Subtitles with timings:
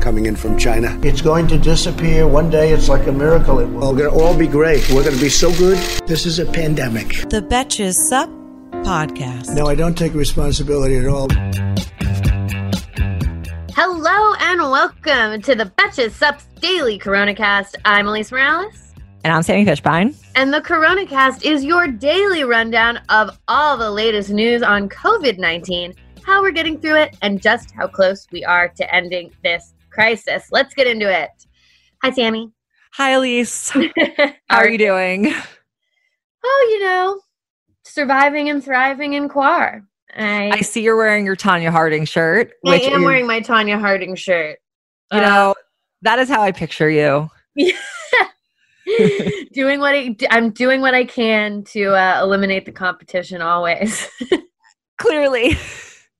[0.00, 0.98] coming in from China.
[1.02, 2.26] It's going to disappear.
[2.26, 3.58] One day it's like a miracle.
[3.58, 3.92] It will.
[3.92, 4.88] We're going to all be great.
[4.90, 5.76] We're going to be so good.
[6.06, 7.08] This is a pandemic.
[7.28, 8.30] The Betches Sup
[8.84, 9.54] podcast.
[9.54, 11.28] No, I don't take responsibility at all.
[13.74, 17.76] Hello and welcome to the Betches Sups Daily Coronacast.
[17.84, 18.94] I'm Alise Morales.
[19.22, 20.14] And I'm Sami Fishbein.
[20.34, 25.94] And the Coronacast is your daily rundown of all the latest news on COVID 19,
[26.22, 30.48] how we're getting through it, and just how close we are to ending this crisis.
[30.50, 31.30] Let's get into it.
[32.02, 32.50] Hi, Sami.
[32.94, 33.70] Hi, Alise.
[34.48, 35.32] How are you doing?
[36.44, 37.20] Oh, you know,
[37.84, 39.82] surviving and thriving in Quar.
[40.16, 42.52] I, I see you're wearing your Tonya Harding shirt.
[42.66, 44.58] I am is, wearing my Tonya Harding shirt.
[45.12, 45.54] You uh, know,
[46.02, 47.30] that is how I picture you.
[49.52, 54.08] doing what I, I'm doing what I can to uh, eliminate the competition always.
[54.98, 55.56] Clearly.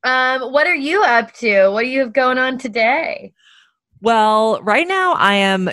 [0.04, 1.68] Um, what are you up to?
[1.68, 3.32] What do you have going on today?
[4.02, 5.70] Well, right now I am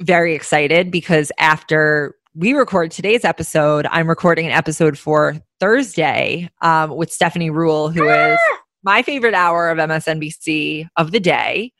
[0.00, 6.96] very excited because after we record today's episode, I'm recording an episode for Thursday um,
[6.96, 8.32] with Stephanie Ruhle, who ah!
[8.32, 8.38] is
[8.82, 11.72] my favorite hour of MSNBC of the day.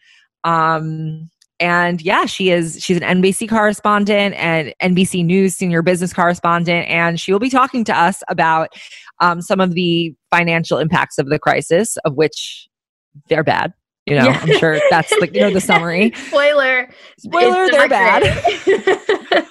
[0.45, 1.31] Um,
[1.61, 7.19] and yeah, she is she's an NBC correspondent and NBC News senior business correspondent, and
[7.19, 8.69] she will be talking to us about
[9.21, 12.69] um, some of the financial impacts of the crisis, of which
[13.31, 13.73] they're bad.
[14.07, 14.41] You know, yeah.
[14.41, 16.13] I'm sure that's the you know the summary.
[16.29, 16.89] Spoiler.
[17.19, 18.23] Spoiler, they're bad.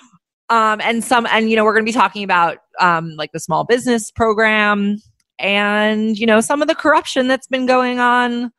[0.49, 3.39] um, and some, and you know, we're going to be talking about um, like the
[3.39, 4.97] small business program,
[5.39, 8.51] and you know, some of the corruption that's been going on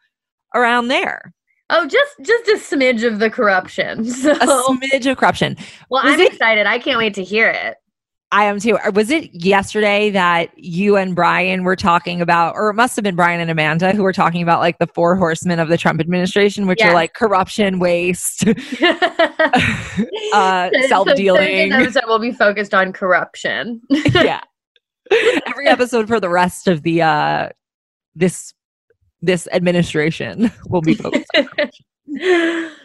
[0.55, 1.33] around there.
[1.71, 4.05] Oh, just just a smidge of the corruption.
[4.17, 4.33] So.
[4.33, 5.57] A smidge of corruption.
[5.91, 6.67] Well, Was I'm it, excited.
[6.67, 7.77] I can't wait to hear it.
[8.33, 8.77] I am too.
[8.93, 13.15] Was it yesterday that you and Brian were talking about, or it must have been
[13.15, 16.67] Brian and Amanda who were talking about like the four horsemen of the Trump administration,
[16.67, 16.91] which yes.
[16.91, 18.45] are like corruption, waste,
[20.35, 21.71] uh, self dealing.
[21.71, 23.81] So episode will be focused on corruption.
[23.91, 24.41] yeah.
[25.47, 27.49] Every episode for the rest of the uh,
[28.17, 28.53] this
[29.23, 31.31] this administration will be focused.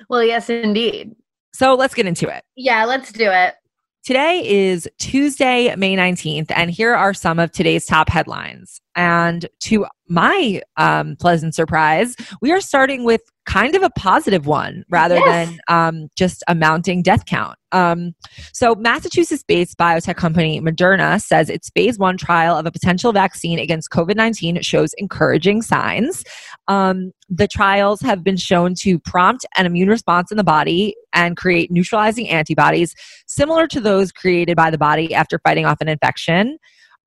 [0.07, 1.15] well, yes, indeed.
[1.53, 2.43] So let's get into it.
[2.55, 3.55] Yeah, let's do it.
[4.03, 8.81] Today is Tuesday, May 19th, and here are some of today's top headlines.
[8.95, 14.83] And to my um, pleasant surprise, we are starting with kind of a positive one
[14.89, 15.47] rather yes.
[15.47, 17.57] than um, just a mounting death count.
[17.71, 18.13] Um,
[18.53, 23.57] so, Massachusetts based biotech company Moderna says its phase one trial of a potential vaccine
[23.57, 26.23] against COVID 19 shows encouraging signs.
[26.67, 31.37] Um, the trials have been shown to prompt an immune response in the body and
[31.37, 32.93] create neutralizing antibodies
[33.27, 36.57] similar to those created by the body after fighting off an infection.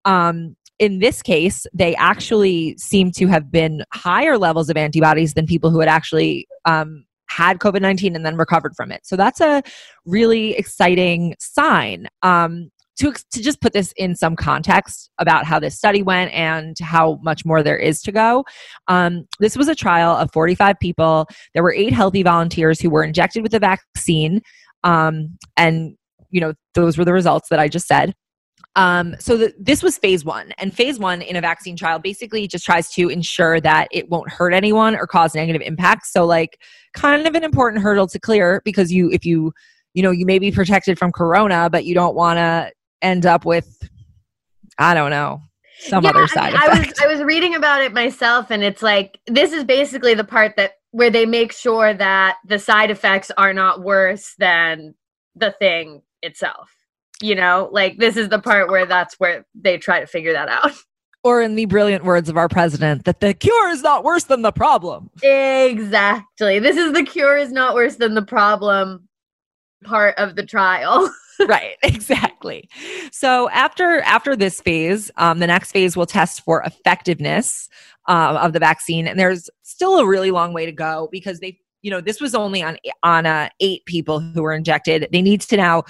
[0.07, 5.47] Um, in this case, they actually seem to have been higher levels of antibodies than
[5.47, 9.01] people who had actually um, had COVID 19 and then recovered from it.
[9.05, 9.63] So that's a
[10.05, 12.09] really exciting sign.
[12.23, 16.77] Um, to, to just put this in some context about how this study went and
[16.81, 18.45] how much more there is to go,
[18.87, 21.27] um, this was a trial of 45 people.
[21.55, 24.43] There were eight healthy volunteers who were injected with the vaccine.
[24.85, 25.97] Um, and,
[26.31, 28.15] you know, those were the results that I just said.
[28.77, 32.49] Um, so the, this was phase one, and phase one in a vaccine trial basically
[32.49, 36.13] just tries to ensure that it won't hurt anyone or cause negative impacts.
[36.13, 36.61] So like,
[36.93, 39.53] kind of an important hurdle to clear because you, if you,
[39.95, 43.45] you know, you may be protected from corona, but you don't want to end up
[43.45, 43.79] with,
[44.79, 45.41] I don't know,
[45.79, 48.81] some yeah, other side I, I was I was reading about it myself, and it's
[48.81, 53.31] like this is basically the part that where they make sure that the side effects
[53.37, 54.95] are not worse than
[55.35, 56.71] the thing itself
[57.23, 60.49] you know like this is the part where that's where they try to figure that
[60.49, 60.73] out.
[61.27, 64.43] Or in the brilliant words of our president that the cure is not worse than
[64.43, 65.09] the problem.
[65.23, 66.59] Exactly.
[66.59, 69.09] This is the cure is not worse than the problem
[69.85, 71.11] part of the trial.
[71.49, 72.69] Right exactly.
[73.11, 77.69] So after after this phase um, the next phase will test for effectiveness
[78.07, 79.07] uh, of the vaccine.
[79.09, 82.35] And there's still a really long way to go because they you know this was
[82.35, 85.09] only on on uh, eight people who were injected.
[85.11, 85.85] They need to now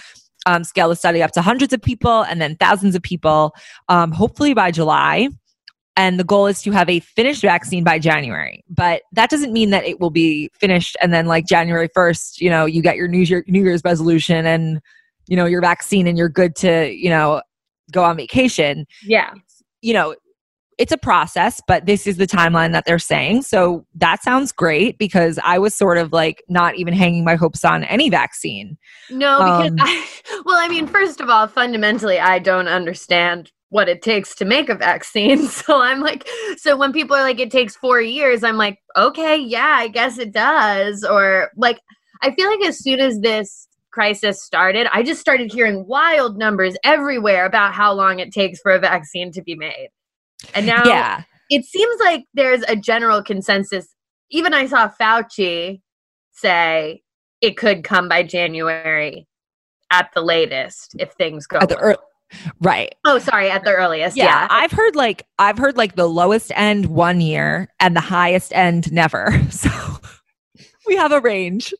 [0.46, 3.55] um, scale the study up to hundreds of people and then thousands of people,
[3.88, 5.29] um, hopefully by July.
[5.96, 8.64] and the goal is to have a finished vaccine by January.
[8.69, 12.50] But that doesn't mean that it will be finished and then like January 1st, you
[12.50, 14.81] know, you get your New, Year, New Year's resolution and
[15.26, 17.40] you know your vaccine and you're good to, you know,
[17.93, 18.87] go on vacation.
[19.02, 19.32] Yeah.
[19.82, 20.17] You know,
[20.79, 23.43] it's a process, but this is the timeline that they're saying.
[23.43, 27.65] So that sounds great because I was sort of like not even hanging my hopes
[27.65, 28.76] on any vaccine.
[29.11, 30.06] No, because Um, I,
[30.44, 34.69] well, I mean, first of all, fundamentally, I don't understand what it takes to make
[34.69, 35.49] a vaccine.
[35.55, 39.37] So I'm like, so when people are like, it takes four years, I'm like, okay,
[39.37, 41.05] yeah, I guess it does.
[41.05, 41.81] Or like,
[42.23, 46.76] I feel like as soon as this crisis started, I just started hearing wild numbers
[46.85, 49.88] everywhere about how long it takes for a vaccine to be made.
[50.55, 51.23] And now yeah.
[51.50, 53.87] it seems like there's a general consensus.
[54.31, 55.81] Even I saw Fauci
[56.32, 57.02] say
[57.41, 59.26] it could come by January
[59.91, 61.58] at the latest if things go.
[61.58, 61.96] At the well.
[62.61, 62.94] right.
[63.05, 64.17] oh, sorry, at the earliest.
[64.17, 64.49] Yeah, Yeah.
[64.50, 68.93] I've heard like I've heard like the lowest end one year and the highest end
[68.93, 69.31] never.
[69.50, 69.70] So
[70.87, 71.73] we have a range.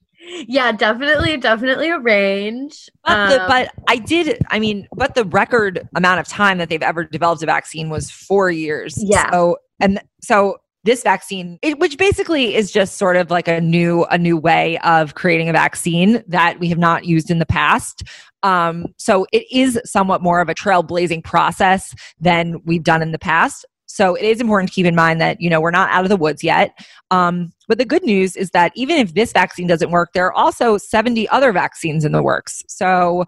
[0.47, 2.89] Yeah, definitely, definitely a range.
[3.05, 6.69] But, the, Um, but I did, I mean, but the record amount of time that
[6.69, 8.97] they've ever developed a vaccine was four years.
[8.99, 9.31] Yeah.
[9.31, 14.05] So, and so this vaccine, it, which basically is just sort of like a new,
[14.05, 18.03] a new way of creating a vaccine that we have not used in the past.
[18.43, 23.19] Um, so it is somewhat more of a trailblazing process than we've done in the
[23.19, 23.65] past.
[23.87, 26.09] So it is important to keep in mind that, you know, we're not out of
[26.09, 26.79] the woods yet.
[27.11, 30.33] Um, but the good news is that even if this vaccine doesn't work, there are
[30.33, 32.63] also 70 other vaccines in the works.
[32.67, 33.25] So,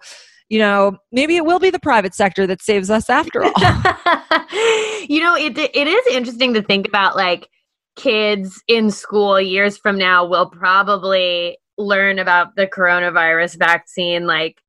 [0.48, 3.50] you know, maybe it will be the private sector that saves us after all.
[5.08, 7.48] you know, it it is interesting to think about like
[7.96, 14.62] kids in school years from now will probably learn about the coronavirus vaccine like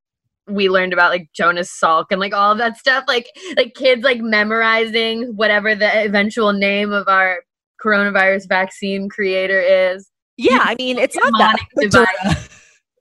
[0.48, 4.02] we learned about like Jonas Salk and like all of that stuff like like kids
[4.02, 7.40] like memorizing whatever the eventual name of our
[7.84, 10.10] coronavirus vaccine creator is.
[10.36, 12.54] yeah, I mean, it's not that Moderna.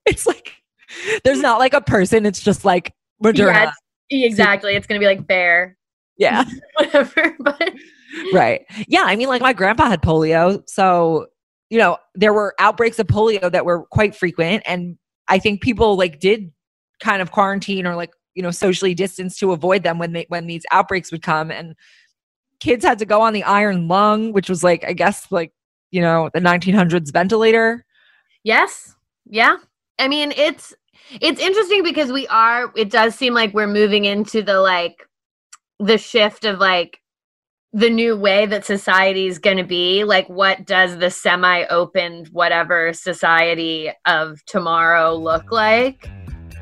[0.05, 0.53] It's like
[1.25, 3.71] there's not like a person, it's just like Moderna.
[4.09, 4.75] Yeah, exactly.
[4.75, 5.77] It's going to be like bear
[6.17, 6.43] yeah.
[6.77, 7.73] whatever but
[8.33, 8.65] right.
[8.87, 9.03] Yeah.
[9.05, 10.63] I mean, like my grandpa had polio.
[10.67, 11.27] So,
[11.69, 14.63] you know, there were outbreaks of polio that were quite frequent.
[14.65, 14.97] And
[15.27, 16.51] I think people like did
[16.99, 20.47] kind of quarantine or like, you know, socially distance to avoid them when they, when
[20.47, 21.51] these outbreaks would come.
[21.51, 21.75] And
[22.59, 25.53] kids had to go on the iron lung, which was like, I guess, like,
[25.91, 27.85] you know, the 1900s ventilator.
[28.43, 28.95] Yes.
[29.25, 29.57] Yeah.
[29.99, 30.73] I mean, it's
[31.21, 35.07] it's interesting because we are it does seem like we're moving into the like
[35.79, 36.99] the shift of like
[37.73, 42.25] the new way that society is going to be like what does the semi open
[42.31, 46.09] whatever society of tomorrow look like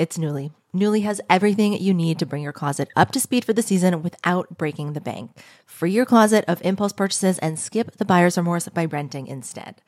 [0.00, 0.50] It's Nuuly.
[0.74, 4.02] Nuuly has everything you need to bring your closet up to speed for the season
[4.02, 5.32] without breaking the bank.
[5.66, 9.82] Free your closet of impulse purchases and skip the buyer's remorse by renting instead.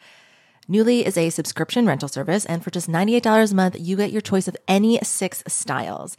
[0.69, 4.21] Nuuly is a subscription rental service, and for just $98 a month, you get your
[4.21, 6.19] choice of any six styles.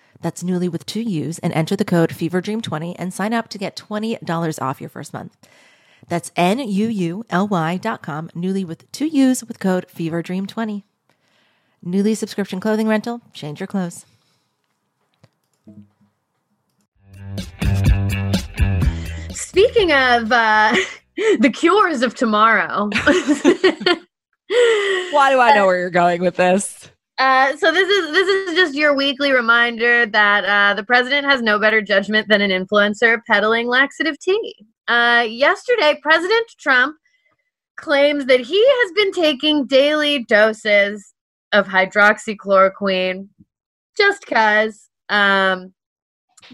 [0.21, 3.75] That's Nuuly with two U's and enter the code FeverDream20 and sign up to get
[3.75, 5.35] $20 off your first month.
[6.07, 10.83] That's N-U-U-L-Y dot com, Nuuly with two U's with code FeverDream20.
[11.85, 13.21] Nuuly subscription clothing rental.
[13.33, 14.05] Change your clothes.
[19.31, 20.75] Speaking of uh,
[21.39, 22.89] the cures of tomorrow.
[25.11, 26.89] Why do I know where you're going with this?
[27.21, 31.39] Uh, so this is this is just your weekly reminder that uh, the president has
[31.39, 34.55] no better judgment than an influencer peddling laxative tea.
[34.87, 36.95] Uh, yesterday, President Trump
[37.77, 41.13] claims that he has been taking daily doses
[41.51, 43.27] of hydroxychloroquine
[43.95, 44.89] just because.
[45.09, 45.75] Um,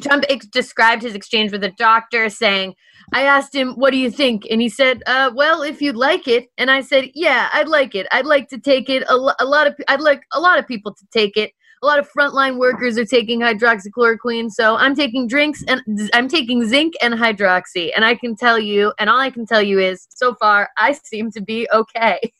[0.01, 2.75] Trump ex- described his exchange with a doctor, saying,
[3.13, 4.46] I asked him, What do you think?
[4.50, 6.50] And he said, uh, Well, if you'd like it.
[6.58, 8.08] And I said, Yeah, I'd like it.
[8.12, 9.04] I'd like to take it.
[9.08, 11.51] A, lo- a lot of, I'd like a lot of people to take it.
[11.84, 14.50] A lot of frontline workers are taking hydroxychloroquine.
[14.50, 15.82] So I'm taking drinks and
[16.13, 17.92] I'm taking zinc and hydroxy.
[17.96, 20.94] And I can tell you, and all I can tell you is, so far, I
[20.94, 22.20] seem to be okay.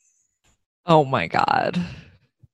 [0.90, 1.78] Oh my God.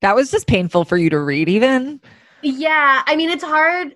[0.00, 2.00] That was just painful for you to read, even.
[2.42, 3.02] Yeah.
[3.06, 3.94] I mean, it's hard.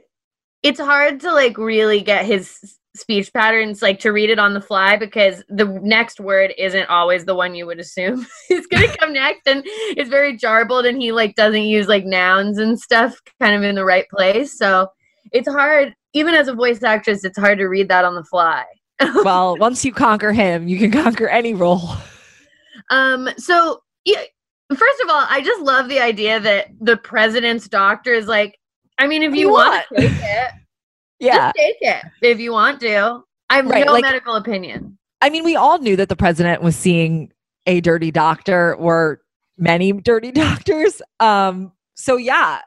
[0.63, 4.61] It's hard to like really get his speech patterns like to read it on the
[4.61, 8.97] fly because the next word isn't always the one you would assume is going to
[8.97, 13.21] come next and it's very jarbled and he like doesn't use like nouns and stuff
[13.41, 14.89] kind of in the right place so
[15.33, 18.65] it's hard even as a voice actress it's hard to read that on the fly
[19.23, 21.91] well, once you conquer him, you can conquer any role.
[22.91, 24.23] um so yeah,
[24.77, 28.59] first of all i just love the idea that the president's doctor is like
[28.99, 30.03] i mean if you you want want?
[30.03, 30.51] to take it
[31.21, 31.35] Yeah.
[31.53, 35.31] just take it if you want to i have Right, no like- medical opinion I
[35.31, 37.33] mean, we all knew that the president was seeing
[37.67, 39.21] a dirty doctor or
[39.57, 41.03] many dirty doctors.
[41.19, 42.61] Um, so yeah,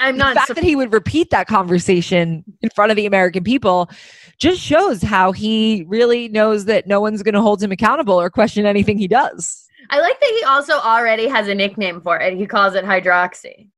[0.00, 0.30] i'm not.
[0.30, 3.90] the fact sur- that he would repeat that conversation in front of the American people
[4.38, 8.30] just shows how he really knows that no one's going to hold him accountable or
[8.30, 9.66] question anything he does.
[9.90, 12.38] I like that he also already has a nickname for it.
[12.38, 13.68] He calls it hydroxy.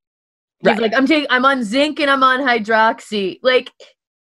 [0.60, 0.80] He's Right.
[0.80, 3.38] like, I'm taking, I'm on zinc and I'm on hydroxy.
[3.42, 3.70] Like,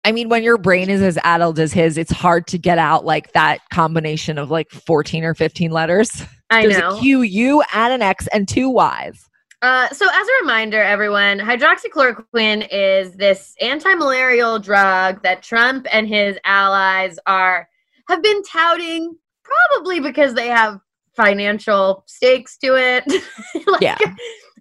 [0.04, 3.04] I mean, when your brain is as addled as his, it's hard to get out
[3.04, 6.22] like that combination of like 14 or 15 letters.
[6.50, 6.96] I There's know.
[6.96, 9.28] a Q, U, and an X, and two Y's.
[9.62, 16.38] Uh, so, as a reminder, everyone, hydroxychloroquine is this anti-malarial drug that Trump and his
[16.44, 17.66] allies are
[18.08, 20.78] have been touting, probably because they have
[21.16, 23.04] financial stakes to it.
[23.66, 23.98] Like, Yeah.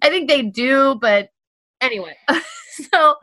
[0.02, 1.28] I think they do, but
[1.86, 2.14] anyway.
[2.92, 3.14] so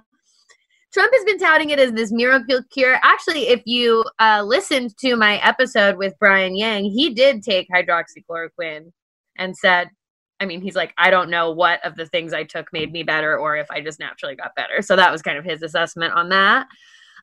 [0.94, 3.00] Trump has been touting it as this miracle cure.
[3.04, 8.92] Actually, if you uh, listened to my episode with Brian Yang, he did take hydroxychloroquine
[9.38, 9.90] and said,
[10.40, 13.04] I mean, he's like, I don't know what of the things I took made me
[13.04, 14.82] better or if I just naturally got better.
[14.82, 16.68] So that was kind of his assessment on that.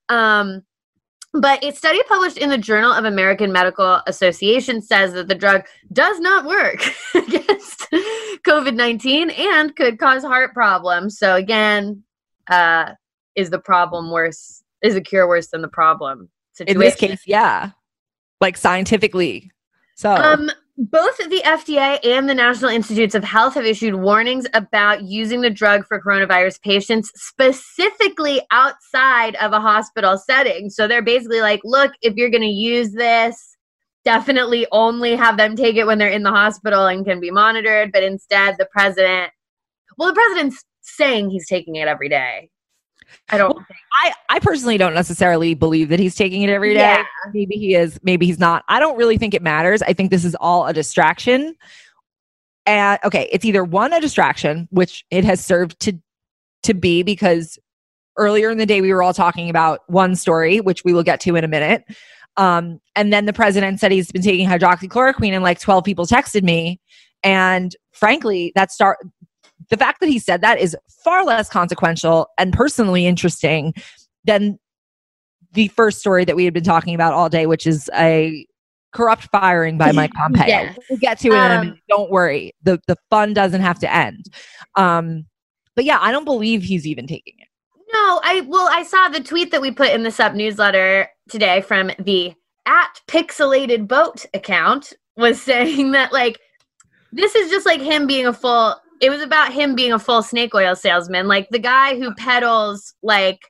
[0.09, 0.63] Um,
[1.33, 5.65] but a study published in the Journal of American Medical Association says that the drug
[5.93, 6.83] does not work
[7.15, 7.87] against
[8.47, 11.19] COVID 19 and could cause heart problems.
[11.19, 12.03] So, again,
[12.49, 12.93] uh,
[13.37, 14.63] is the problem worse?
[14.83, 16.31] Is the cure worse than the problem?
[16.67, 17.71] In this case, yeah.
[18.41, 19.51] Like scientifically.
[19.97, 25.03] So, Um, both the FDA and the National Institutes of Health have issued warnings about
[25.03, 30.71] using the drug for coronavirus patients specifically outside of a hospital setting.
[30.71, 33.59] So they're basically like, look, if you're going to use this,
[34.07, 37.93] definitely only have them take it when they're in the hospital and can be monitored.
[37.93, 39.33] But instead, the president,
[39.99, 42.49] well, the president's saying he's taking it every day.
[43.31, 43.79] I don't think.
[44.02, 46.81] I, I personally don't necessarily believe that he's taking it every day.
[46.81, 47.05] Yeah.
[47.33, 48.64] Maybe he is, maybe he's not.
[48.69, 49.83] I don't really think it matters.
[49.83, 51.55] I think this is all a distraction.
[52.67, 55.99] And okay, it's either one a distraction, which it has served to
[56.62, 57.59] to be because
[58.17, 61.21] earlier in the day we were all talking about one story, which we will get
[61.21, 61.85] to in a minute.
[62.37, 66.43] Um, and then the president said he's been taking hydroxychloroquine, and like 12 people texted
[66.43, 66.81] me.
[67.23, 68.99] And frankly, that start
[69.69, 73.75] the fact that he said that is far less consequential and personally interesting
[74.25, 74.59] than
[75.52, 78.47] the first story that we had been talking about all day, which is a
[78.93, 80.47] corrupt firing by Mike Pompeo.
[80.47, 80.79] Yes.
[80.88, 81.79] We'll get to it in a Um, minute.
[81.88, 82.52] Don't worry.
[82.62, 84.26] The the fun doesn't have to end.
[84.76, 85.26] Um,
[85.76, 87.49] but yeah, I don't believe he's even taking it.
[87.93, 91.61] No, I well, I saw the tweet that we put in the Sup newsletter today
[91.61, 92.33] from the
[92.67, 96.38] at pixelated boat account was saying that like
[97.12, 100.23] this is just like him being a full it was about him being a full
[100.23, 103.40] snake oil salesman like the guy who peddles like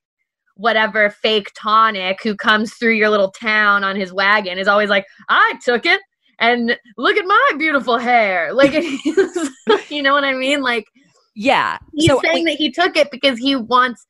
[0.60, 5.06] whatever fake tonic who comes through your little town on his wagon is always like,
[5.30, 6.00] I took it
[6.38, 8.52] and look at my beautiful hair.
[8.52, 8.72] Like,
[9.90, 10.60] you know what I mean?
[10.60, 10.84] Like,
[11.34, 11.78] yeah.
[11.94, 14.06] he's so saying that he took it because he wants,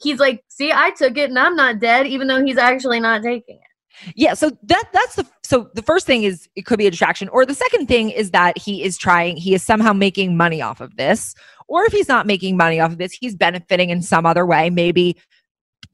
[0.00, 3.22] he's like, see, I took it and I'm not dead, even though he's actually not
[3.22, 4.12] taking it.
[4.14, 7.28] Yeah, so that that's the so the first thing is it could be a distraction,
[7.28, 10.80] or the second thing is that he is trying, he is somehow making money off
[10.80, 11.34] of this,
[11.68, 14.70] or if he's not making money off of this, he's benefiting in some other way.
[14.70, 15.16] Maybe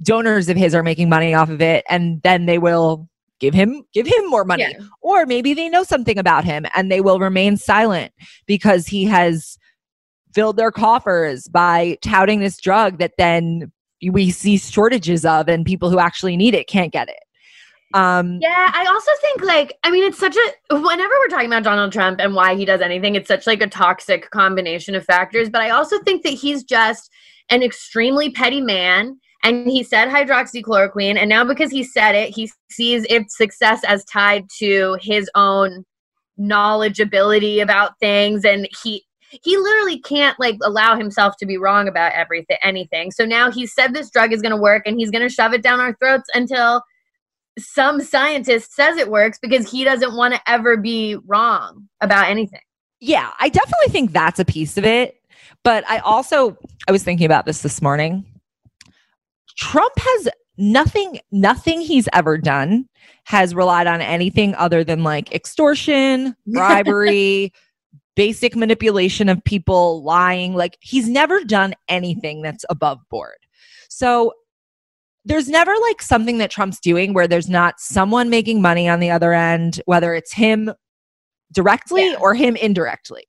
[0.02, 3.08] donors of his are making money off of it, and then they will
[3.40, 4.84] give him give him more money, Yeah.
[5.00, 8.12] or maybe they know something about him and they will remain silent
[8.46, 9.58] because he has
[10.32, 13.72] filled their coffers by touting this drug that then
[14.10, 17.18] we see shortages of, and people who actually need it can't get it.
[17.94, 21.64] Um, Yeah, I also think like I mean it's such a whenever we're talking about
[21.64, 25.50] Donald Trump and why he does anything, it's such like a toxic combination of factors.
[25.50, 27.10] But I also think that he's just
[27.50, 29.18] an extremely petty man.
[29.44, 34.04] And he said hydroxychloroquine, and now because he said it, he sees its success as
[34.04, 35.84] tied to his own
[36.38, 42.12] knowledgeability about things, and he he literally can't like allow himself to be wrong about
[42.12, 43.10] everything anything.
[43.10, 45.52] So now he said this drug is going to work, and he's going to shove
[45.54, 46.82] it down our throats until
[47.58, 52.60] some scientist says it works because he doesn't want to ever be wrong about anything.
[53.00, 55.16] yeah, I definitely think that's a piece of it.
[55.64, 56.56] But I also,
[56.88, 58.24] I was thinking about this this morning.
[59.56, 62.88] Trump has nothing, nothing he's ever done
[63.24, 67.52] has relied on anything other than like extortion, bribery,
[68.16, 70.54] basic manipulation of people, lying.
[70.54, 73.36] Like he's never done anything that's above board.
[73.88, 74.32] So
[75.24, 79.10] there's never like something that Trump's doing where there's not someone making money on the
[79.10, 80.72] other end, whether it's him
[81.52, 82.16] directly Yeah.
[82.20, 83.24] or him indirectly.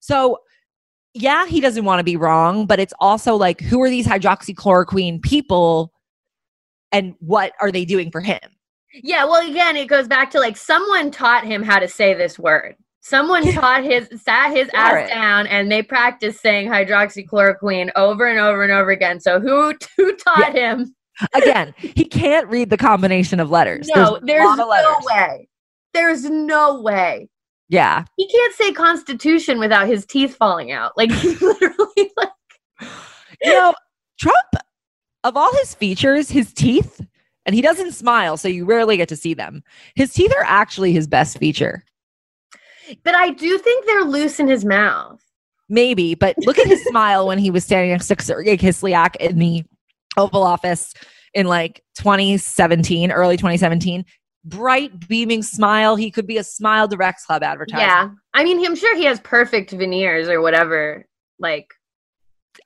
[0.00, 0.38] So,
[1.14, 5.22] yeah, he doesn't want to be wrong, but it's also like, who are these hydroxychloroquine
[5.22, 5.92] people
[6.92, 8.40] and what are they doing for him?
[8.92, 12.38] Yeah, well, again, it goes back to like someone taught him how to say this
[12.38, 12.74] word.
[13.02, 15.08] Someone taught his sat his ass Right.
[15.08, 19.20] down, and they practiced saying hydroxychloroquine over and over and over again.
[19.20, 20.94] So who who taught him?
[21.34, 23.88] Again, he can't read the combination of letters.
[23.94, 25.04] No, a there's no letters.
[25.04, 25.48] way.
[25.92, 27.28] There's no way.
[27.68, 28.04] Yeah.
[28.16, 30.92] He can't say Constitution without his teeth falling out.
[30.96, 32.30] Like he literally, like
[33.42, 33.74] You know,
[34.18, 34.36] Trump,
[35.24, 37.00] of all his features, his teeth,
[37.46, 39.62] and he doesn't smile, so you rarely get to see them.
[39.94, 41.84] His teeth are actually his best feature.
[43.04, 45.22] But I do think they're loose in his mouth.
[45.68, 49.38] Maybe, but look at his smile when he was standing next to Sergei Kislyak in
[49.38, 49.64] the
[50.16, 50.92] Oval Office
[51.34, 54.04] in like 2017, early 2017.
[54.44, 55.96] Bright, beaming smile.
[55.96, 57.80] He could be a Smile Direct Club advertiser.
[57.80, 58.10] Yeah.
[58.32, 61.06] I mean, I'm sure he has perfect veneers or whatever.
[61.38, 61.66] Like,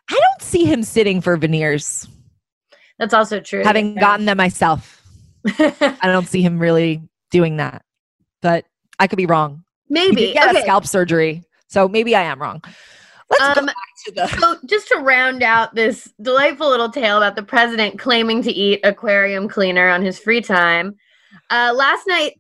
[0.09, 2.07] I don't see him sitting for veneers,
[2.99, 3.63] that's also true.
[3.65, 4.01] having Yeah.
[4.01, 5.03] gotten them myself.
[5.47, 7.83] I don't see him really doing that,
[8.41, 8.65] but
[8.99, 9.65] I could be wrong.
[9.89, 10.15] He Maybe.
[10.17, 10.61] did get okay.
[10.61, 12.63] a scalp surgery, so maybe I am wrong.
[13.41, 14.27] Let's go Um, back to the.
[14.29, 18.81] So, just to round out this delightful little tale about the president claiming to eat
[18.85, 20.95] aquarium cleaner on his free time,
[21.51, 22.35] uh, last night,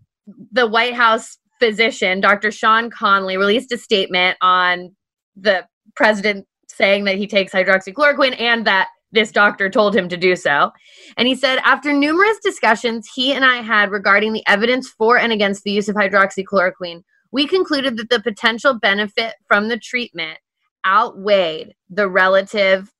[0.52, 2.50] the White House physician, Dr.
[2.50, 4.94] Sean Conley, released a statement on
[5.37, 10.35] the president saying that he takes hydroxychloroquine and that this doctor told him to do
[10.35, 10.70] so.
[11.16, 15.33] And he said, after numerous discussions he and I had regarding the evidence for and
[15.33, 20.38] against the use of hydroxychloroquine, we concluded that the potential benefit from the treatment
[20.87, 22.92] outweighed the relative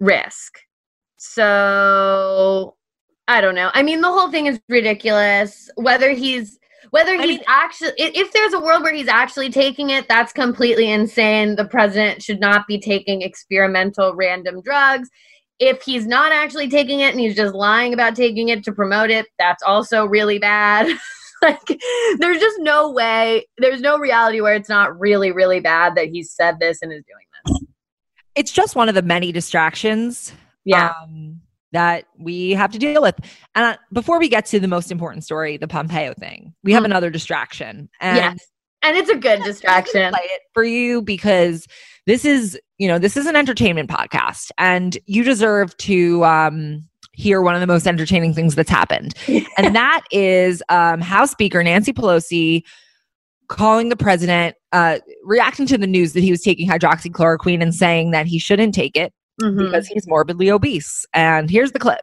[0.00, 0.58] risk.
[1.16, 2.76] So
[3.26, 3.70] I don't know.
[3.74, 5.70] I mean, the whole thing is ridiculous.
[5.76, 6.58] Whether he's
[6.90, 10.90] whether he's mean- actually if there's a world where he's actually taking it, that's completely
[10.90, 11.56] insane.
[11.56, 15.10] The president should not be taking experimental random drugs.
[15.58, 19.10] If he's not actually taking it and he's just lying about taking it to promote
[19.10, 20.86] it, that's also really bad.
[21.42, 21.80] like
[22.18, 26.22] there's just no way, there's no reality where it's not really really bad that he
[26.22, 27.27] said this and is doing.
[28.38, 30.32] It's just one of the many distractions.
[30.64, 30.92] Yeah.
[31.02, 31.40] um,
[31.72, 33.14] that we have to deal with.
[33.54, 36.86] And before we get to the most important story, the Pompeo thing, we have Mm.
[36.86, 37.90] another distraction.
[38.00, 38.38] And yes.
[38.82, 40.10] And it's a good distraction.
[40.12, 41.66] Play it for you because
[42.06, 47.42] this is, you know, this is an entertainment podcast, and you deserve to um, hear
[47.42, 49.14] one of the most entertaining things that's happened,
[49.58, 52.62] and that is um, House Speaker Nancy Pelosi
[53.48, 58.10] calling the president, uh, reacting to the news that he was taking hydroxychloroquine and saying
[58.12, 59.66] that he shouldn't take it Mhm.
[59.66, 61.06] because he's morbidly obese.
[61.14, 62.02] And here's the clip.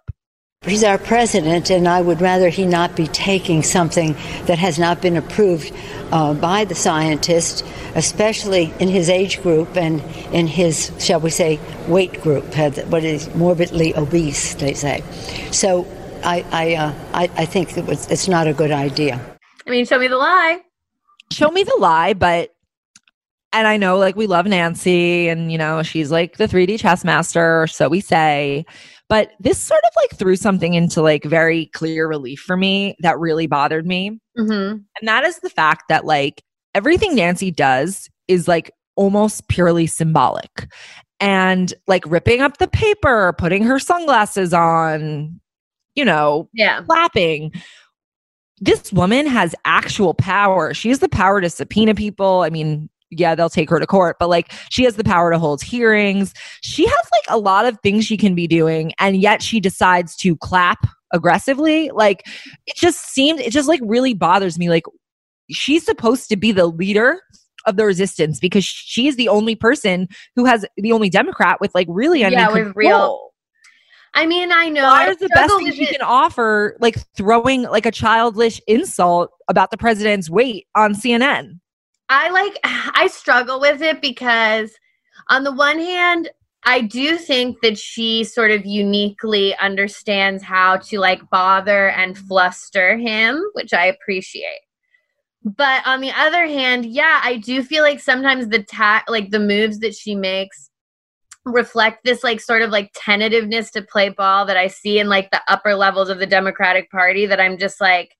[0.65, 4.15] He's our president, and I would rather he not be taking something
[4.47, 5.71] that has not been approved
[6.12, 11.60] uh, by the scientists, especially in his age group and in his, shall we say,
[11.88, 12.45] weight group,
[12.89, 15.03] what is morbidly obese, they say.
[15.51, 15.86] So
[16.23, 19.19] I, I, uh, I, I, think it was, it's not a good idea.
[19.67, 20.62] I mean, show me the lie.
[21.31, 22.51] Show me the lie, but
[23.53, 27.03] and I know like we love Nancy and you know she's like the 3D chess
[27.03, 28.65] master, so we say.
[29.07, 33.19] But this sort of like threw something into like very clear relief for me that
[33.19, 34.19] really bothered me.
[34.38, 34.77] Mm-hmm.
[34.77, 40.67] And that is the fact that like everything Nancy does is like almost purely symbolic.
[41.19, 45.39] And like ripping up the paper, putting her sunglasses on,
[45.93, 47.53] you know, yeah, clapping.
[48.59, 50.73] This woman has actual power.
[50.73, 52.41] She has the power to subpoena people.
[52.41, 55.39] I mean, yeah, they'll take her to court, but like she has the power to
[55.39, 56.33] hold hearings.
[56.61, 60.15] She has like a lot of things she can be doing, and yet she decides
[60.17, 61.91] to clap aggressively.
[61.91, 62.23] Like
[62.65, 64.69] it just seemed, it just like really bothers me.
[64.69, 64.83] Like
[65.49, 67.21] she's supposed to be the leader
[67.65, 71.87] of the resistance because she's the only person who has the only Democrat with like
[71.89, 72.51] really any yeah.
[72.51, 73.31] With real-
[74.15, 74.84] I mean, I know.
[74.84, 79.71] Why is the best thing she can offer like throwing like a childish insult about
[79.71, 81.60] the president's weight on CNN?
[82.10, 84.73] I like I struggle with it because
[85.30, 86.30] on the one hand,
[86.63, 92.97] I do think that she sort of uniquely understands how to like bother and fluster
[92.97, 94.62] him, which I appreciate.
[95.43, 99.39] But on the other hand, yeah, I do feel like sometimes the ta- like the
[99.39, 100.71] moves that she makes
[101.45, 105.29] reflect this like sort of like tentativeness to play ball that I see in like
[105.31, 108.15] the upper levels of the Democratic Party that I'm just like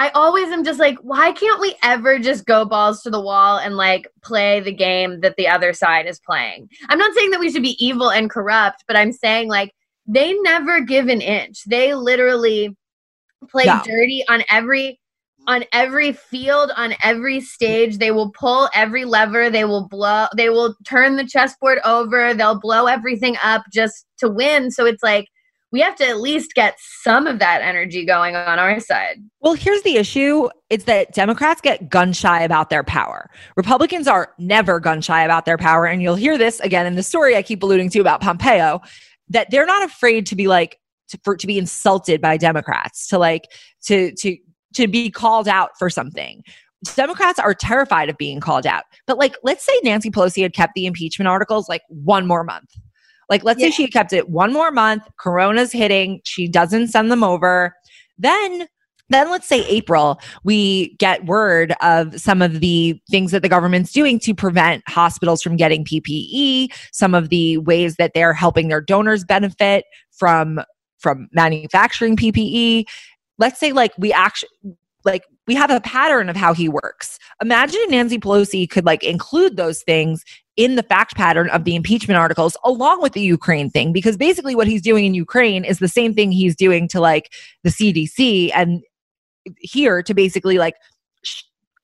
[0.00, 3.58] I always am just like, why can't we ever just go balls to the wall
[3.58, 6.68] and like play the game that the other side is playing?
[6.88, 9.74] I'm not saying that we should be evil and corrupt, but I'm saying like
[10.06, 11.64] they never give an inch.
[11.64, 12.76] They literally
[13.50, 15.00] play dirty on every
[15.48, 17.98] on every field, on every stage.
[17.98, 19.50] They will pull every lever.
[19.50, 20.26] They will blow.
[20.36, 22.34] They will turn the chessboard over.
[22.34, 24.70] They'll blow everything up just to win.
[24.70, 25.26] So it's like
[25.72, 29.16] we have to at least get some of that energy going on our side.
[29.40, 33.30] Well, here's the issue it's that Democrats get gun shy about their power.
[33.56, 35.86] Republicans are never gun shy about their power.
[35.86, 38.82] And you'll hear this again in the story I keep alluding to about Pompeo
[39.30, 43.18] that they're not afraid to be like, to, for, to be insulted by Democrats, to
[43.18, 43.44] like,
[43.84, 44.36] to, to,
[44.74, 46.42] to be called out for something.
[46.94, 48.84] Democrats are terrified of being called out.
[49.06, 52.70] But like, let's say Nancy Pelosi had kept the impeachment articles like one more month
[53.28, 53.66] like, let's yeah.
[53.66, 57.74] say she kept it one more month, Corona's hitting, she doesn't send them over.
[58.18, 58.66] Then
[59.10, 63.90] then let's say April, we get word of some of the things that the government's
[63.90, 68.82] doing to prevent hospitals from getting PPE, some of the ways that they're helping their
[68.82, 70.60] donors benefit from
[70.98, 72.84] from manufacturing PPE.
[73.38, 74.50] Let's say like we actually
[75.04, 77.18] like we have a pattern of how he works.
[77.40, 80.24] Imagine Nancy Pelosi could like include those things
[80.56, 84.56] in the fact pattern of the impeachment articles along with the Ukraine thing because basically
[84.56, 88.50] what he's doing in Ukraine is the same thing he's doing to like the CDC
[88.54, 88.82] and
[89.60, 90.74] here to basically like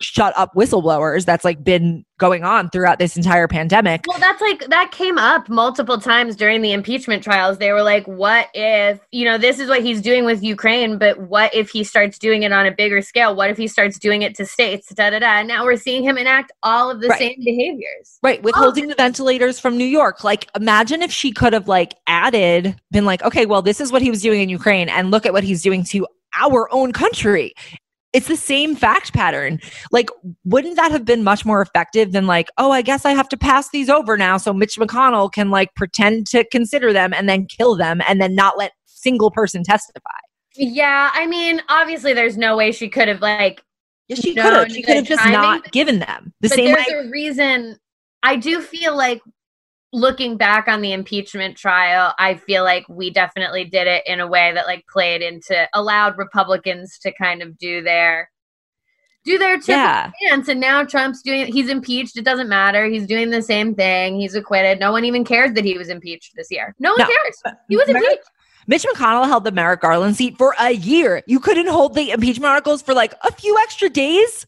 [0.01, 4.05] shut up whistleblowers that's like been going on throughout this entire pandemic.
[4.07, 7.59] Well, that's like that came up multiple times during the impeachment trials.
[7.59, 11.19] They were like, what if, you know, this is what he's doing with Ukraine, but
[11.19, 13.35] what if he starts doing it on a bigger scale?
[13.35, 14.93] What if he starts doing it to states?
[14.95, 15.41] Da da da.
[15.41, 17.19] And now we're seeing him enact all of the right.
[17.19, 18.19] same behaviors.
[18.23, 18.43] Right.
[18.43, 18.89] Withholding oh.
[18.89, 20.23] the ventilators from New York.
[20.23, 24.03] Like, imagine if she could have like added, been like, okay, well, this is what
[24.03, 27.55] he was doing in Ukraine, and look at what he's doing to our own country
[28.15, 29.61] it's the same fact pattern.
[29.91, 30.09] Like,
[30.45, 33.37] wouldn't that have been much more effective than like, oh, I guess I have to
[33.37, 37.47] pass these over now so Mitch McConnell can like pretend to consider them and then
[37.47, 40.11] kill them and then not let single person testify.
[40.55, 43.63] Yeah, I mean, obviously there's no way she could have like
[44.09, 44.71] Yeah, she could have.
[44.71, 46.33] She could have just timing, not given them.
[46.41, 47.77] The but same there's way a reason
[48.23, 49.23] I do feel like
[49.95, 54.27] looking back on the impeachment trial, I feel like we definitely did it in a
[54.27, 58.29] way that like played into allowed Republicans to kind of do their
[59.25, 60.11] do their yeah.
[60.29, 60.49] dance.
[60.49, 62.19] And now Trump's doing he's impeached.
[62.19, 62.87] It doesn't matter.
[62.87, 64.19] He's doing the same thing.
[64.19, 64.81] He's acquitted.
[64.81, 66.75] No one even cares that he was impeached this year.
[66.79, 67.07] No one no.
[67.07, 67.57] cares.
[67.69, 68.29] He was impeached.
[68.67, 71.23] Mitch McConnell held the Merrick Garland seat for a year.
[71.27, 74.47] You couldn't hold the impeachment articles for like a few extra days.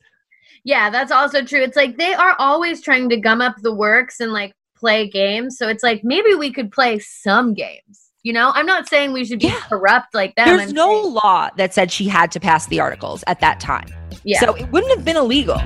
[0.65, 1.63] Yeah, that's also true.
[1.63, 5.59] It's like they are always trying to gum up the works and like play games.
[5.59, 8.11] So it's like maybe we could play some games.
[8.23, 9.61] You know, I'm not saying we should be yeah.
[9.69, 10.47] corrupt like that.
[10.47, 13.61] There's I'm no saying- law that said she had to pass the articles at that
[13.61, 13.87] time.
[14.25, 14.41] Yeah.
[14.41, 15.59] So it wouldn't have been illegal.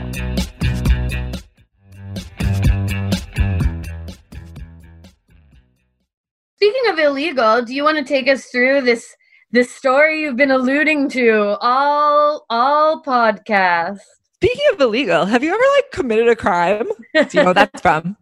[6.57, 9.17] Speaking of illegal, do you want to take us through this
[9.53, 13.99] the story you've been alluding to all all podcasts.
[14.35, 16.89] Speaking of illegal, have you ever like committed a crime?
[17.15, 18.17] Do you know that's from?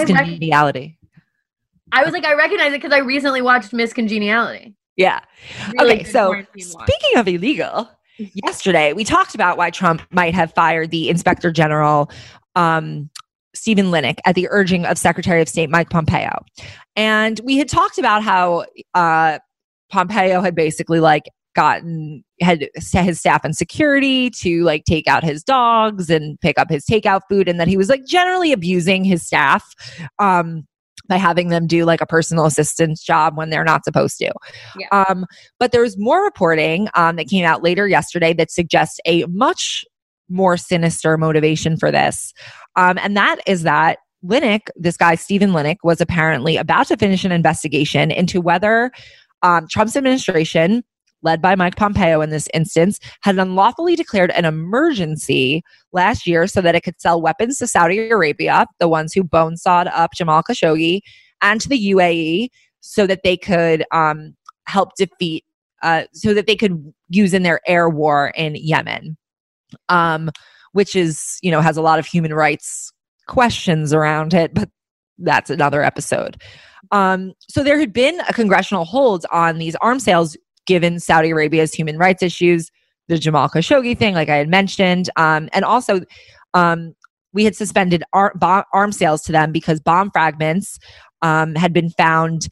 [0.00, 0.38] I rec-
[1.92, 4.74] I was like, I recognize it because I recently watched Miss Congeniality.
[4.96, 5.20] Yeah.
[5.78, 6.46] Really okay, so watch.
[6.56, 12.10] speaking of illegal, yesterday we talked about why Trump might have fired the Inspector General
[12.54, 13.10] um,
[13.54, 16.44] Stephen Linick at the urging of Secretary of State Mike Pompeo,
[16.94, 19.38] and we had talked about how uh,
[19.90, 21.24] Pompeo had basically like
[21.56, 26.70] gotten had his staff and security to like take out his dogs and pick up
[26.70, 29.74] his takeout food and that he was like generally abusing his staff
[30.18, 30.64] um
[31.08, 34.32] by having them do like a personal assistance job when they're not supposed to.
[34.76, 34.88] Yeah.
[34.90, 35.24] Um,
[35.58, 39.84] but there's more reporting um, that came out later yesterday that suggests a much
[40.28, 42.32] more sinister motivation for this.
[42.74, 47.24] Um, and that is that Linick, this guy, Stephen Linick, was apparently about to finish
[47.24, 48.90] an investigation into whether
[49.42, 50.82] um, Trump's administration,
[51.22, 56.60] led by Mike Pompeo in this instance, had unlawfully declared an emergency last year so
[56.60, 60.42] that it could sell weapons to Saudi Arabia, the ones who bone sawed up Jamal
[60.42, 61.00] Khashoggi,
[61.42, 62.48] and to the UAE
[62.80, 65.44] so that they could um, help defeat,
[65.82, 69.16] uh, so that they could use in their air war in Yemen,
[69.88, 70.30] um,
[70.72, 72.92] which is, you know, has a lot of human rights
[73.26, 74.70] questions around it, but
[75.18, 76.40] that's another episode.
[76.92, 81.72] Um, so there had been a congressional hold on these arms sales given Saudi Arabia's
[81.72, 82.70] human rights issues,
[83.08, 86.00] the Jamal Khashoggi thing, like I had mentioned, um, and also
[86.54, 86.94] um,
[87.32, 90.78] we had suspended ar- bomb- arms sales to them because bomb fragments
[91.22, 92.48] um, had been found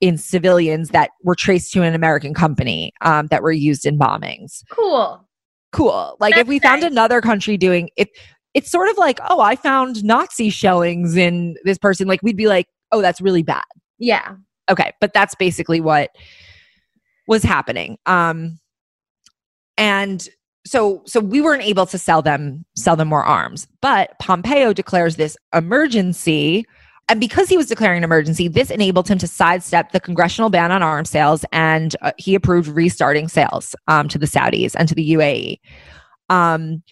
[0.00, 4.62] in civilians that were traced to an American company um, that were used in bombings.
[4.70, 5.24] Cool.
[5.72, 6.16] Cool.
[6.20, 8.08] Like if That's we found another country doing it,
[8.54, 12.08] it's sort of like, oh, I found Nazi shellings in this person.
[12.08, 13.64] Like we'd be like, oh, that's really bad.
[13.98, 14.36] Yeah.
[14.70, 16.10] Okay, but that's basically what
[17.28, 17.98] was happening.
[18.06, 18.58] Um
[19.76, 20.28] and
[20.66, 23.68] so so we weren't able to sell them sell them more arms.
[23.80, 26.66] But Pompeo declares this emergency
[27.08, 30.70] and because he was declaring an emergency, this enabled him to sidestep the congressional ban
[30.70, 34.94] on arms sales, and uh, he approved restarting sales um, to the Saudis and to
[34.94, 35.58] the UAE.
[36.28, 36.82] Um,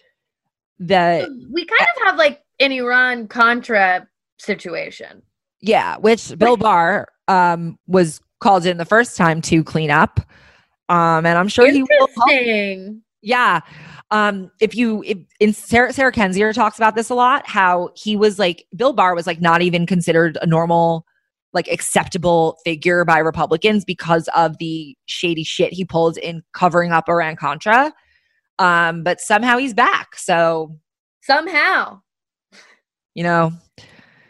[0.79, 4.07] the We kind of have like an Iran Contra
[4.39, 5.21] situation.
[5.61, 10.19] Yeah, which Bill Barr um, was called in the first time to clean up.
[10.89, 12.07] Um, and I'm sure he will.
[12.15, 13.01] help.
[13.21, 13.59] Yeah.
[14.09, 18.15] Um, if you, if, in Sarah, Sarah Kendzior talks about this a lot, how he
[18.15, 21.05] was like, Bill Barr was like not even considered a normal,
[21.51, 27.09] like acceptable figure by Republicans because of the shady shit he pulled in covering up
[27.09, 27.93] Iran Contra.
[28.59, 30.15] Um, but somehow he's back.
[30.15, 30.77] So,
[31.23, 32.01] Somehow.
[33.13, 33.51] you know,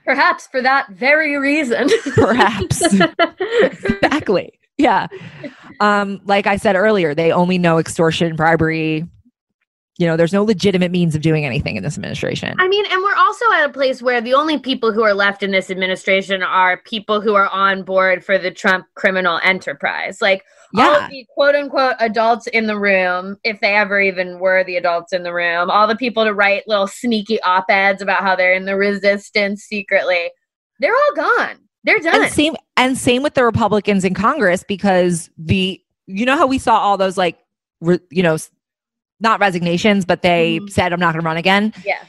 [0.08, 1.90] Perhaps for that very reason.
[2.16, 2.82] Perhaps.
[3.62, 4.58] exactly.
[4.78, 5.08] Yeah.
[5.82, 9.06] Um, like I said earlier, they only know extortion, bribery.
[10.00, 12.56] You know, there's no legitimate means of doing anything in this administration.
[12.60, 15.42] I mean, and we're also at a place where the only people who are left
[15.42, 20.22] in this administration are people who are on board for the Trump criminal enterprise.
[20.22, 20.44] Like
[20.76, 21.08] all Yeah.
[21.10, 25.24] the quote unquote adults in the room, if they ever even were the adults in
[25.24, 28.66] the room, all the people to write little sneaky op eds about how they're in
[28.66, 30.30] the resistance secretly,
[30.80, 31.58] they're all gone.
[31.86, 32.22] They're done.
[32.24, 36.60] And same and same with the Republicans in Congress because the you know how we
[36.60, 37.40] saw all those like
[37.82, 38.38] re, you know
[39.20, 40.70] not resignations but they Mhm.
[40.70, 41.74] said I'm not going to run again.
[41.86, 42.04] yeah.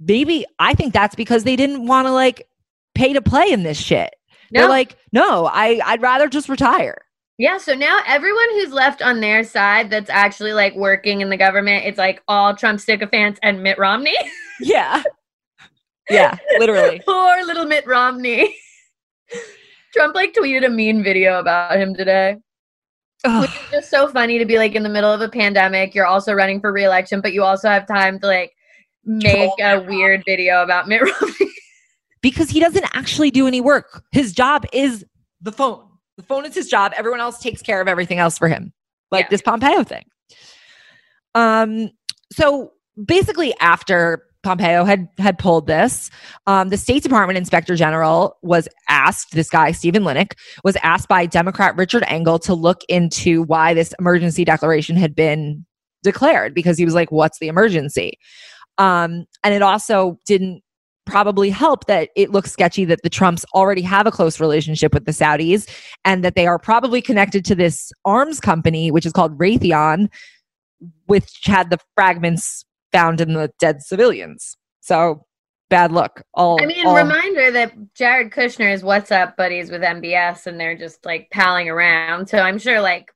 [0.00, 2.46] Maybe I think that's because they didn't want to like
[2.94, 4.14] pay to play in this shit.
[4.50, 4.60] No.
[4.60, 6.98] They're like, "No, I I'd rather just retire."
[7.38, 11.36] Yeah, so now everyone who's left on their side that's actually like working in the
[11.36, 14.14] government, it's like all Trump sycophants and Mitt Romney.
[14.60, 15.02] Yeah.
[16.10, 17.00] yeah, literally.
[17.04, 18.54] Poor little Mitt Romney.
[19.94, 22.36] Trump like tweeted a mean video about him today.
[23.24, 25.94] Which is just so funny to be like in the middle of a pandemic.
[25.94, 28.52] You're also running for reelection, but you also have time to like
[29.04, 31.50] make a weird video about Mitt Romney.
[32.22, 34.02] because he doesn't actually do any work.
[34.12, 35.04] His job is
[35.40, 35.86] the phone.
[36.16, 36.92] The phone is his job.
[36.96, 38.72] Everyone else takes care of everything else for him,
[39.10, 39.30] like Yeah.
[39.30, 40.04] this Pompeo thing.
[41.34, 41.90] Um.
[42.32, 46.10] So basically, after Pompeo had had pulled this,
[46.46, 49.32] um, the State Department Inspector General was asked.
[49.32, 53.92] This guy Stephen Linick was asked by Democrat Richard Engel to look into why this
[53.98, 55.64] emergency declaration had been
[56.02, 58.18] declared because he was like, "What's the emergency?"
[58.78, 60.62] Um, and it also didn't
[61.06, 65.04] probably help that it looks sketchy that the Trumps already have a close relationship with
[65.04, 65.68] the Saudis
[66.04, 70.08] and that they are probably connected to this arms company, which is called Raytheon,
[71.06, 74.56] which had the fragments found in the dead civilians.
[74.80, 75.26] So
[75.68, 76.22] bad luck.
[76.32, 80.58] All I mean, all- reminder that Jared Kushner is what's up buddies with MBS and
[80.58, 82.28] they're just like palling around.
[82.28, 83.10] So I'm sure like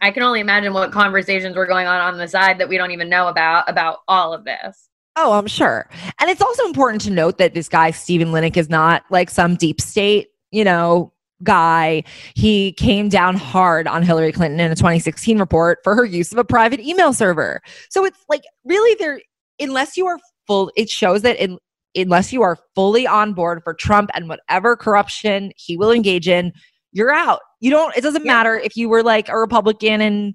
[0.00, 2.92] I can only imagine what conversations were going on on the side that we don't
[2.92, 4.88] even know about about all of this.
[5.16, 5.90] Oh, I'm sure.
[6.20, 9.56] And it's also important to note that this guy, Stephen Linick, is not like some
[9.56, 11.12] deep state, you know,
[11.42, 12.04] guy.
[12.34, 16.38] He came down hard on Hillary Clinton in a 2016 report for her use of
[16.38, 17.60] a private email server.
[17.90, 19.20] So it's like really there,
[19.58, 21.58] unless you are full, it shows that in,
[21.96, 26.52] unless you are fully on board for Trump and whatever corruption he will engage in,
[26.92, 27.40] you're out.
[27.60, 28.32] You don't, it doesn't Yeah.
[28.32, 30.34] matter if you were like a Republican and,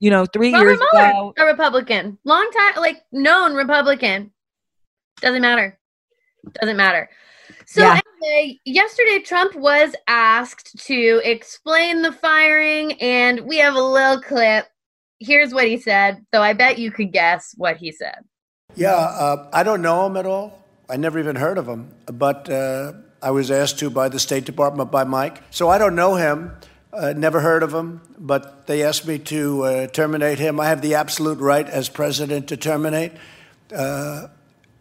[0.00, 1.34] you know, three Robert years Mueller, ago.
[1.38, 4.32] a Republican, long time, like known Republican.
[5.20, 5.78] Doesn't matter.
[6.60, 7.10] Doesn't matter.
[7.66, 8.00] So Yeah.
[8.22, 14.66] anyway, yesterday Trump was asked to explain the firing, and we have a little clip.
[15.20, 16.24] Here's what he said.
[16.32, 18.24] Though I bet you could guess what he said.
[18.74, 20.62] Yeah, uh, I don't know him at all.
[20.88, 21.90] I never even heard of him.
[22.06, 25.42] But uh, I was asked to by the State Department by Mike.
[25.50, 26.52] So I don't know him.
[26.92, 28.00] Uh, never heard of him.
[28.18, 30.60] But they asked me to uh, terminate him.
[30.60, 33.12] I have the absolute right as president to terminate.
[33.74, 34.28] Uh,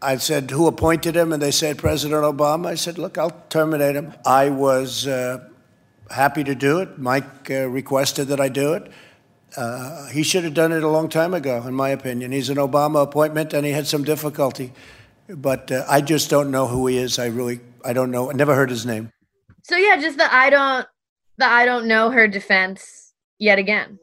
[0.02, 1.34] I said, who appointed him?
[1.34, 2.68] And they said, President Obama.
[2.68, 4.14] I said, look, I'll terminate him.
[4.26, 5.48] I was uh,
[6.12, 7.00] happy to do it.
[7.00, 8.92] Mike uh, requested that I do it.
[9.56, 12.32] Uh, he should have done it a long time ago, in my opinion.
[12.32, 14.72] He's an Obama appointment, and he had some difficulty.
[15.30, 17.18] But uh, I just don't know who he is.
[17.18, 18.30] I really, I don't know.
[18.30, 19.12] I never heard his name.
[19.64, 20.88] So yeah, just the I don't
[21.38, 24.00] the I don't know her defense yet again.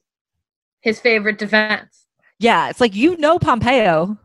[0.81, 2.07] His favorite defense.
[2.39, 2.69] Yeah.
[2.69, 4.19] It's like, you know, Pompeo.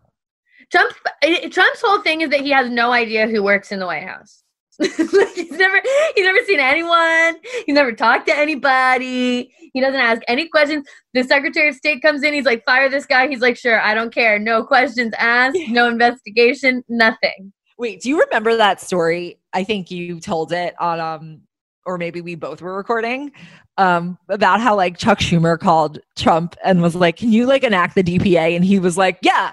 [0.71, 3.85] Trump eh, Trump's whole thing is that he has no idea who works in the
[3.85, 4.43] White House.
[4.79, 4.91] Like,
[5.35, 5.81] he's never
[6.15, 7.35] he's never seen anyone.
[7.65, 9.51] He's never talked to anybody.
[9.73, 10.87] He doesn't ask any questions.
[11.13, 12.33] The Secretary of State comes in.
[12.33, 14.39] He's like, "Fire this guy." He's like, "Sure, I don't care.
[14.39, 15.57] No questions asked.
[15.69, 16.83] No investigation.
[16.87, 19.39] Nothing." Wait, do you remember that story?
[19.53, 21.41] I think you told it on um
[21.85, 23.31] or maybe we both were recording
[23.77, 27.95] um about how like Chuck Schumer called Trump and was like, "Can you like enact
[27.95, 29.51] the DPA?" and he was like, "Yeah.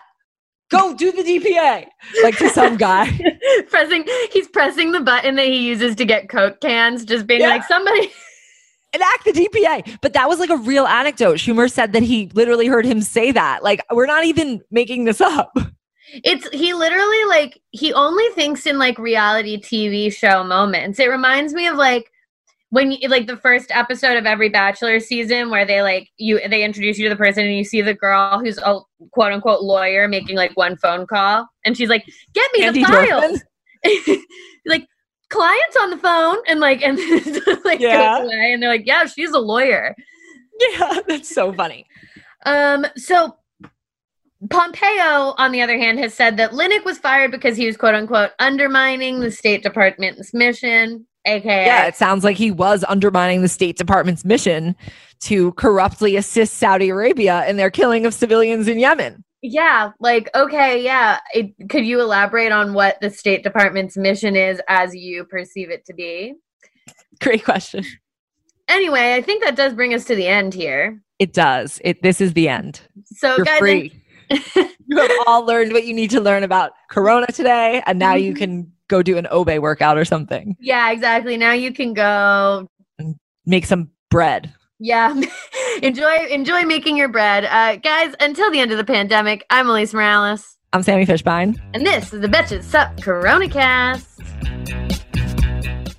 [0.70, 1.86] Go do the DPA."
[2.22, 3.08] Like to some guy.
[3.68, 7.04] pressing, he's pressing the button that he uses to get Coke cans.
[7.04, 7.48] Just being Yeah.
[7.48, 8.10] like, "Somebody."
[8.94, 9.98] enact the DPA.
[10.00, 11.34] But that was like a real anecdote.
[11.36, 13.62] Schumer said that he literally heard him say that.
[13.62, 15.54] Like we're not even making this up.
[16.24, 20.98] It's he literally like he only thinks in like reality TV show moments.
[20.98, 22.10] It reminds me of like
[22.70, 26.64] when you like the first episode of every Bachelor season where they like you they
[26.64, 28.78] introduce you to the person and you see the girl who's a
[29.12, 32.86] quote unquote lawyer making like one phone call and she's like, "Get me Andy the
[32.86, 33.42] files."
[34.66, 34.86] like
[35.28, 36.98] clients on the phone and like and
[37.64, 38.18] like Yeah.
[38.18, 39.94] goes away and they're like, "Yeah, she's a lawyer."
[40.60, 41.86] Yeah, that's so funny.
[42.44, 43.36] Um, so
[44.50, 47.94] Pompeo, on the other hand, has said that Linick was fired because he was quote
[47.94, 53.48] unquote undermining the State Department's mission, aka Yeah, it sounds like he was undermining the
[53.48, 54.76] State Department's mission
[55.20, 59.24] to corruptly assist Saudi Arabia in their killing of civilians in Yemen.
[59.42, 61.20] yeah, like okay, yeah.
[61.34, 65.84] It, could you elaborate on what the State Department's mission is as you perceive it
[65.86, 66.34] to be?
[67.20, 67.84] Great question.
[68.68, 71.00] Anyway, I think that does bring us to the end here.
[71.18, 71.80] It does.
[71.84, 72.80] It this is the end.
[73.04, 74.02] So, You're guys, free.
[74.30, 78.34] you have all learned what you need to learn about Corona today, and now you
[78.34, 78.38] mhm.
[78.38, 80.56] can go do an Obé workout or something.
[80.60, 81.36] yeah, exactly.
[81.36, 82.68] Now you can go
[83.44, 84.52] Make some bread.
[84.78, 85.14] Yeah.
[85.82, 87.44] enjoy enjoy making your bread.
[87.44, 90.56] Uh guys, until the end of the pandemic, I'm Alise Morales.
[90.72, 91.58] I'm Sami Fishbein.
[91.74, 94.18] And this is the Betches Sup Corona Cast.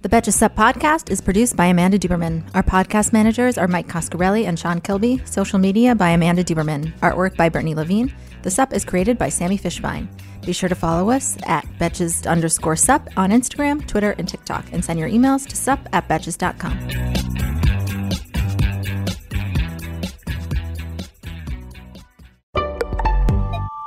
[0.03, 2.43] The Betches Sup podcast is produced by Amanda Duberman.
[2.53, 5.21] Our podcast managers are Mike Coscarelli and Sean Kilby.
[5.25, 6.97] Social media by Amanda Duberman.
[6.99, 8.13] Artwork by Brittany Levine.
[8.43, 10.07] The Sup is created by Sami Fishbein.
[10.47, 14.83] Be sure to follow us at Betches underscore Sup on Instagram, Twitter, and TikTok, and
[14.83, 16.71] send your emails to sup at betches.com.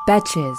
[0.06, 0.58] Betches.